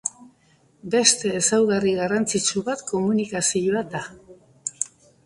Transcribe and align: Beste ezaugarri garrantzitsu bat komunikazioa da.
Beste 0.93 1.33
ezaugarri 1.39 1.93
garrantzitsu 1.99 2.63
bat 2.71 2.81
komunikazioa 2.93 3.85
da. 3.93 4.03